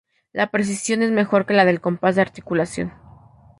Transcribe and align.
La 0.33 0.49
precisión 0.49 1.03
es 1.03 1.11
mejor 1.11 1.45
que 1.45 1.53
la 1.53 1.63
del 1.63 1.79
compás 1.79 2.15
de 2.15 2.21
articulación. 2.23 2.91